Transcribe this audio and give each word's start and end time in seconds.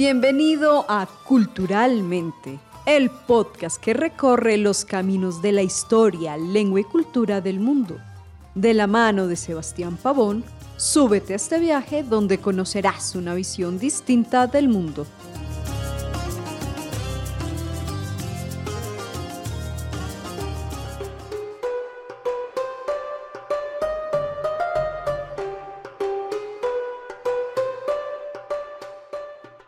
Bienvenido 0.00 0.86
a 0.88 1.06
Culturalmente, 1.26 2.58
el 2.86 3.10
podcast 3.10 3.78
que 3.78 3.92
recorre 3.92 4.56
los 4.56 4.86
caminos 4.86 5.42
de 5.42 5.52
la 5.52 5.60
historia, 5.60 6.38
lengua 6.38 6.80
y 6.80 6.84
cultura 6.84 7.42
del 7.42 7.60
mundo. 7.60 7.98
De 8.54 8.72
la 8.72 8.86
mano 8.86 9.26
de 9.26 9.36
Sebastián 9.36 9.98
Pavón, 9.98 10.42
súbete 10.78 11.34
a 11.34 11.36
este 11.36 11.58
viaje 11.58 12.02
donde 12.02 12.38
conocerás 12.38 13.14
una 13.14 13.34
visión 13.34 13.78
distinta 13.78 14.46
del 14.46 14.70
mundo. 14.70 15.06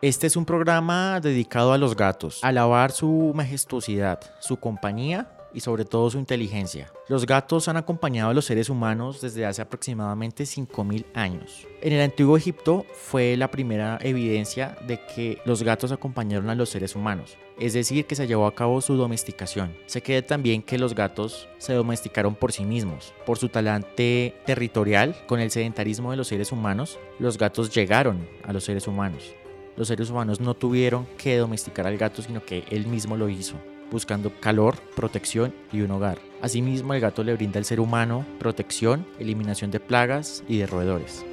Este 0.03 0.27
es 0.27 0.35
un 0.35 0.45
programa 0.45 1.21
dedicado 1.21 1.73
a 1.73 1.79
los 1.79 1.95
gatos, 1.95 2.43
alabar 2.43 2.91
su 2.91 3.31
majestuosidad, 3.37 4.19
su 4.41 4.57
compañía 4.57 5.31
y 5.55 5.61
sobre 5.61 5.85
todo 5.85 6.11
su 6.11 6.19
inteligencia. 6.19 6.91
Los 7.07 7.25
gatos 7.25 7.69
han 7.69 7.77
acompañado 7.77 8.31
a 8.31 8.35
los 8.35 8.47
seres 8.47 8.69
humanos 8.69 9.21
desde 9.21 9.47
hace 9.47 9.63
aproximadamente 9.63 10.43
5.000 10.43 11.05
años. 11.15 11.69
En 11.81 11.93
el 11.93 12.01
antiguo 12.01 12.37
Egipto 12.37 12.85
fue 12.95 13.37
la 13.37 13.53
primera 13.53 13.97
evidencia 14.03 14.77
de 14.89 14.99
que 15.07 15.39
los 15.45 15.63
gatos 15.63 15.93
acompañaron 15.93 16.51
a 16.51 16.57
los 16.57 16.71
seres 16.71 16.97
humanos, 16.97 17.39
es 17.61 17.73
decir, 17.73 18.05
que 18.07 18.17
se 18.17 18.27
llevó 18.27 18.47
a 18.47 18.57
cabo 18.57 18.81
su 18.81 18.97
domesticación. 18.97 19.73
Se 19.87 20.03
cree 20.03 20.23
también 20.23 20.65
que 20.65 20.79
los 20.81 20.97
gatos 20.97 21.47
se 21.59 21.75
domesticaron 21.75 22.35
por 22.35 22.51
sí 22.51 22.65
mismos, 22.65 23.15
por 23.25 23.39
su 23.39 23.51
talante 23.51 24.35
territorial 24.47 25.15
con 25.29 25.39
el 25.39 25.53
sedentarismo 25.53 26.11
de 26.11 26.17
los 26.17 26.27
seres 26.27 26.51
humanos. 26.51 26.99
Los 27.21 27.39
gatos 27.39 27.73
llegaron 27.73 28.29
a 28.43 28.53
los 28.53 28.65
seres 28.65 28.89
humanos 28.89 29.33
los 29.77 29.89
seres 29.89 30.11
humanos 30.11 30.41
no 30.41 30.55
tuvieron 30.55 31.07
que 31.19 31.37
domesticar 31.37 31.87
al 31.87 31.99
gato, 31.99 32.23
sino 32.23 32.45
que 32.45 32.65
él 32.71 32.87
mismo 32.87 33.17
lo 33.17 33.29
hizo, 33.29 33.57
buscando 33.91 34.33
calor, 34.41 34.77
protección 34.95 35.55
y 35.73 35.81
un 35.81 35.91
hogar. 35.91 36.19
Asimismo, 36.41 36.95
el 36.95 37.01
gato 37.01 37.23
le 37.25 37.35
brinda 37.35 37.59
al 37.59 37.65
ser 37.65 37.81
humano 37.81 38.27
protección, 38.39 39.07
eliminación 39.19 39.71
de 39.71 39.81
plagas 39.81 40.45
y 40.49 40.59
de 40.59 40.67
roedores. 40.67 41.25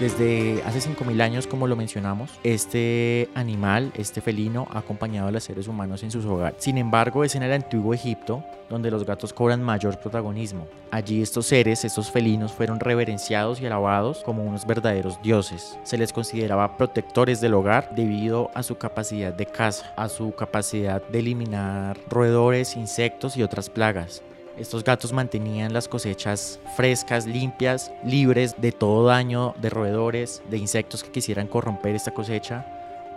Desde 0.00 0.62
hace 0.66 0.90
5.000 0.90 1.22
años, 1.22 1.46
como 1.46 1.66
lo 1.66 1.74
mencionamos, 1.74 2.30
este 2.44 3.30
animal, 3.34 3.92
este 3.96 4.20
felino, 4.20 4.68
ha 4.70 4.80
acompañado 4.80 5.28
a 5.28 5.30
los 5.30 5.44
seres 5.44 5.68
humanos 5.68 6.02
en 6.02 6.10
sus 6.10 6.26
hogares. 6.26 6.62
Sin 6.62 6.76
embargo, 6.76 7.24
es 7.24 7.34
en 7.34 7.42
el 7.42 7.52
antiguo 7.52 7.94
Egipto 7.94 8.44
donde 8.68 8.90
los 8.90 9.06
gatos 9.06 9.32
cobran 9.32 9.62
mayor 9.62 9.98
protagonismo. 9.98 10.66
Allí 10.90 11.22
estos 11.22 11.46
seres, 11.46 11.82
estos 11.82 12.10
felinos, 12.10 12.52
fueron 12.52 12.78
reverenciados 12.78 13.58
y 13.62 13.66
alabados 13.66 14.22
como 14.22 14.44
unos 14.44 14.66
verdaderos 14.66 15.18
dioses. 15.22 15.78
Se 15.84 15.96
les 15.96 16.12
consideraba 16.12 16.76
protectores 16.76 17.40
del 17.40 17.54
hogar 17.54 17.94
debido 17.94 18.50
a 18.54 18.62
su 18.62 18.76
capacidad 18.76 19.32
de 19.32 19.46
caza, 19.46 19.94
a 19.96 20.10
su 20.10 20.34
capacidad 20.34 21.00
de 21.08 21.20
eliminar 21.20 21.98
roedores, 22.10 22.76
insectos 22.76 23.34
y 23.38 23.42
otras 23.42 23.70
plagas. 23.70 24.22
Estos 24.58 24.84
gatos 24.84 25.12
mantenían 25.12 25.74
las 25.74 25.86
cosechas 25.86 26.60
frescas, 26.76 27.26
limpias, 27.26 27.92
libres 28.04 28.54
de 28.58 28.72
todo 28.72 29.06
daño 29.06 29.54
de 29.60 29.68
roedores, 29.68 30.42
de 30.48 30.56
insectos 30.56 31.04
que 31.04 31.10
quisieran 31.10 31.46
corromper 31.46 31.94
esta 31.94 32.12
cosecha, 32.14 32.64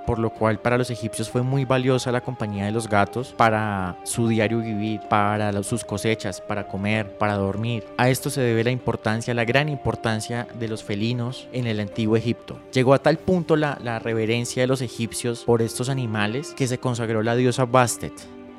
por 0.05 0.19
lo 0.19 0.31
cual 0.31 0.59
para 0.59 0.77
los 0.77 0.89
egipcios 0.89 1.29
fue 1.29 1.43
muy 1.43 1.65
valiosa 1.65 2.11
la 2.11 2.21
compañía 2.21 2.65
de 2.65 2.71
los 2.71 2.89
gatos 2.89 3.33
para 3.37 3.95
su 4.03 4.27
diario 4.27 4.59
vivir, 4.59 4.99
para 5.08 5.61
sus 5.64 5.86
cosechas, 5.86 6.41
para 6.41 6.67
comer, 6.67 7.17
para 7.17 7.36
dormir. 7.36 7.85
A 7.95 8.09
esto 8.09 8.30
se 8.30 8.41
debe 8.41 8.64
la 8.64 8.71
importancia, 8.71 9.33
la 9.33 9.45
gran 9.45 9.69
importancia 9.69 10.47
de 10.59 10.67
los 10.67 10.83
felinos 10.83 11.47
en 11.53 11.67
el 11.67 11.80
antiguo 11.80 12.17
Egipto. 12.17 12.59
Llegó 12.73 12.93
a 12.93 12.99
tal 13.03 13.17
punto 13.17 13.55
la, 13.55 13.77
reverencia 13.99 14.64
de 14.64 14.67
los 14.67 14.81
egipcios 14.81 15.43
por 15.43 15.61
estos 15.61 15.89
animales 15.89 16.53
que 16.55 16.67
se 16.67 16.80
consagró 16.80 17.21
la 17.21 17.35
diosa 17.35 17.65
Bastet, 17.65 18.14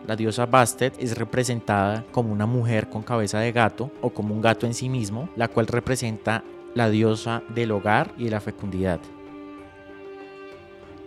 la 0.07 0.17
diosa 0.17 0.47
Bastet 0.47 0.95
es 0.99 1.17
representada 1.17 2.05
como 2.13 2.33
una 2.33 2.47
mujer 2.47 2.89
con 2.89 3.03
cabeza 3.03 3.39
de 3.39 3.53
gato 3.53 3.91
o 4.01 4.11
como 4.11 4.35
un 4.35 4.41
gato 4.41 4.67
en 4.67 4.75
sí 4.75 4.89
mismo, 4.89 5.29
la 5.37 5.49
cual 5.49 5.67
representa 5.67 6.45
la 6.75 6.89
diosa 6.89 7.43
del 7.55 7.73
hogar 7.73 8.13
y 8.17 8.25
de 8.25 8.31
la 8.31 8.41
fecundidad. 8.41 9.01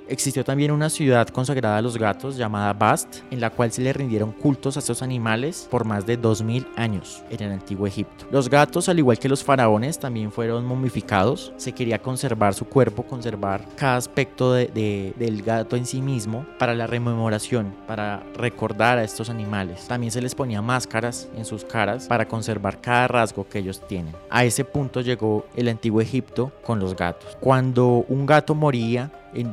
Existió 0.08 0.44
también 0.44 0.72
una 0.72 0.90
ciudad 0.90 1.28
consagrada 1.28 1.78
a 1.78 1.82
los 1.82 1.98
gatos 1.98 2.38
llamada 2.38 2.74
Bast, 2.74 3.22
en 3.32 3.40
la 3.40 3.50
cual 3.50 3.72
se 3.72 3.82
le 3.82 3.94
rindieron 3.94 4.32
cultos 4.32 4.76
a 4.76 4.80
estos 4.80 5.02
animales 5.02 5.68
por 5.72 5.86
más 5.86 6.06
de 6.06 6.18
2000 6.18 6.68
años 6.76 7.24
en 7.30 7.44
el 7.44 7.52
antiguo 7.54 7.88
Egipto. 7.88 8.26
Los 8.32 8.50
gatos, 8.50 8.90
al 8.90 9.00
igual 9.00 9.18
que 9.18 9.30
los 9.30 9.44
faraones, 9.44 10.00
también 10.00 10.32
fueron 10.32 10.66
momificados. 10.66 11.54
Se 11.58 11.72
quería 11.72 12.00
conservar 12.00 12.54
su 12.54 12.66
cuerpo, 12.66 13.04
conservar 13.04 13.66
cada 13.76 13.98
aspecto 13.98 14.54
del 14.54 15.42
gato 15.44 15.76
en 15.76 15.86
sí 15.86 16.02
mismo 16.02 16.46
para 16.60 16.74
la 16.74 16.88
rememoración, 16.88 17.74
para 17.88 18.24
recordar 18.36 18.98
a 18.98 19.04
estos 19.04 19.30
animales. 19.30 19.88
También 19.88 20.12
se 20.12 20.22
les 20.22 20.36
ponía 20.36 20.62
máscaras 20.62 21.30
en 21.36 21.46
sus 21.46 21.64
caras 21.64 22.08
para 22.08 22.28
conservar 22.28 22.82
cada 22.82 23.08
rasgo 23.08 23.48
que 23.48 23.60
ellos 23.60 23.82
tienen. 23.88 24.14
A 24.30 24.44
ese 24.44 24.66
punto 24.66 25.02
llegó 25.02 25.46
el 25.56 25.70
antiguo 25.70 26.02
Egipto 26.02 26.52
con 26.64 26.80
los 26.80 26.96
gatos. 26.96 27.38
Cuando 27.40 28.06
un 28.10 28.26
gato 28.26 28.54
moría, 28.56 29.12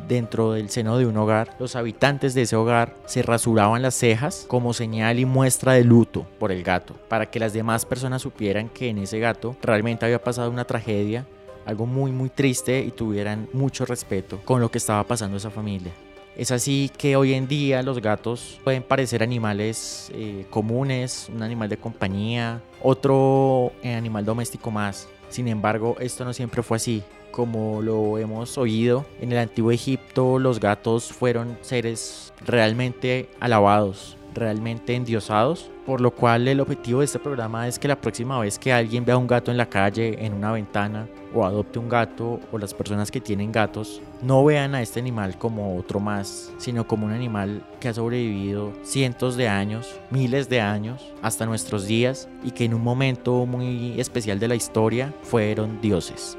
dentro 0.08 0.52
del 0.52 0.70
seno 0.70 0.98
de 0.98 1.06
un 1.06 1.16
hogar, 1.16 1.56
los 1.58 1.76
habitantes 1.76 2.34
de 2.34 2.42
ese 2.42 2.56
hogar 2.56 2.96
se 3.06 3.22
rasuraban 3.22 3.82
las 3.82 3.94
cejas 3.94 4.44
como 4.48 4.74
señal 4.74 5.18
y 5.18 5.24
muestra 5.24 5.72
de 5.72 5.84
luto 5.84 6.26
por 6.38 6.52
el 6.52 6.62
gato, 6.62 6.94
para 7.08 7.30
que 7.30 7.40
las 7.40 7.52
demás 7.52 7.86
personas 7.86 8.22
supieran 8.22 8.68
que 8.68 8.88
en 8.88 8.98
ese 8.98 9.18
gato 9.18 9.56
realmente 9.62 10.04
había 10.04 10.22
pasado 10.22 10.50
una 10.50 10.64
tragedia, 10.64 11.26
algo 11.64 11.86
muy 11.86 12.12
muy 12.12 12.28
triste 12.28 12.80
y 12.80 12.90
tuvieran 12.90 13.48
mucho 13.52 13.86
respeto 13.86 14.40
con 14.44 14.60
lo 14.60 14.70
que 14.70 14.78
estaba 14.78 15.04
pasando 15.04 15.36
esa 15.36 15.50
familia. 15.50 15.92
Es 16.36 16.50
así 16.52 16.90
que 16.96 17.16
hoy 17.16 17.34
en 17.34 17.48
día 17.48 17.82
los 17.82 18.00
gatos 18.00 18.60
pueden 18.64 18.82
parecer 18.82 19.22
animales 19.22 20.10
eh, 20.14 20.46
comunes, 20.48 21.28
un 21.34 21.42
animal 21.42 21.68
de 21.68 21.76
compañía, 21.76 22.62
otro 22.82 23.72
eh, 23.82 23.94
animal 23.94 24.24
doméstico 24.24 24.70
más. 24.70 25.08
Sin 25.30 25.48
embargo, 25.48 25.96
esto 26.00 26.24
no 26.24 26.32
siempre 26.32 26.62
fue 26.62 26.76
así. 26.76 27.02
Como 27.30 27.80
lo 27.80 28.18
hemos 28.18 28.58
oído, 28.58 29.06
en 29.20 29.30
el 29.32 29.38
antiguo 29.38 29.70
Egipto 29.70 30.38
los 30.38 30.58
gatos 30.58 31.12
fueron 31.12 31.56
seres 31.62 32.32
realmente 32.44 33.28
alabados, 33.38 34.16
realmente 34.34 34.94
endiosados, 34.94 35.70
por 35.86 36.00
lo 36.00 36.10
cual 36.10 36.46
el 36.48 36.60
objetivo 36.60 37.00
de 37.00 37.06
este 37.06 37.18
programa 37.18 37.66
es 37.66 37.78
que 37.78 37.88
la 37.88 38.00
próxima 38.00 38.38
vez 38.40 38.58
que 38.58 38.72
alguien 38.72 39.04
vea 39.04 39.16
un 39.16 39.26
gato 39.26 39.50
en 39.50 39.56
la 39.56 39.68
calle, 39.68 40.24
en 40.24 40.34
una 40.34 40.52
ventana, 40.52 41.08
o 41.34 41.44
adopte 41.44 41.78
un 41.78 41.88
gato, 41.88 42.40
o 42.52 42.58
las 42.58 42.74
personas 42.74 43.10
que 43.10 43.20
tienen 43.20 43.52
gatos, 43.52 44.00
no 44.22 44.44
vean 44.44 44.74
a 44.74 44.82
este 44.82 45.00
animal 45.00 45.38
como 45.38 45.76
otro 45.76 46.00
más, 46.00 46.52
sino 46.58 46.86
como 46.86 47.06
un 47.06 47.12
animal 47.12 47.64
que 47.80 47.88
ha 47.88 47.94
sobrevivido 47.94 48.72
cientos 48.82 49.36
de 49.36 49.48
años, 49.48 50.00
miles 50.10 50.48
de 50.48 50.60
años, 50.60 51.12
hasta 51.22 51.46
nuestros 51.46 51.86
días, 51.86 52.28
y 52.42 52.50
que 52.50 52.64
en 52.64 52.74
un 52.74 52.82
momento 52.82 53.46
muy 53.46 54.00
especial 54.00 54.38
de 54.38 54.48
la 54.48 54.54
historia 54.54 55.14
fueron 55.22 55.80
dioses. 55.80 56.36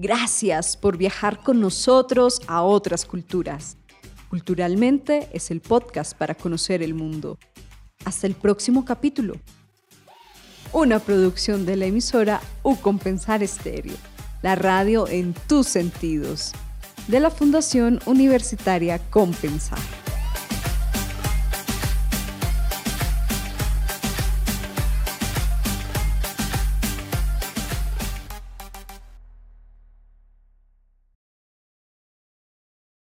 Gracias 0.00 0.76
por 0.76 0.96
viajar 0.96 1.42
con 1.42 1.60
nosotros 1.60 2.40
a 2.46 2.62
otras 2.62 3.04
culturas. 3.04 3.76
Culturalmente 4.30 5.28
es 5.32 5.50
el 5.50 5.60
podcast 5.60 6.16
para 6.16 6.36
conocer 6.36 6.84
el 6.84 6.94
mundo. 6.94 7.36
Hasta 8.04 8.28
el 8.28 8.36
próximo 8.36 8.84
capítulo. 8.84 9.34
Una 10.72 11.00
producción 11.00 11.66
de 11.66 11.74
la 11.74 11.86
emisora 11.86 12.40
U 12.62 12.76
Compensar 12.76 13.42
Estéreo, 13.42 13.96
la 14.40 14.54
radio 14.54 15.08
en 15.08 15.34
tus 15.48 15.66
sentidos, 15.66 16.52
de 17.08 17.18
la 17.18 17.32
Fundación 17.32 17.98
Universitaria 18.06 19.00
Compensar. 19.10 19.80